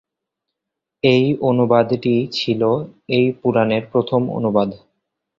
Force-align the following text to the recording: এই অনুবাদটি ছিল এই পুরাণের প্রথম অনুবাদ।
এই 1.03 1.25
অনুবাদটি 1.41 2.15
ছিল 2.31 2.61
এই 3.09 3.25
পুরাণের 3.39 3.83
প্রথম 3.91 4.21
অনুবাদ। 4.29 4.69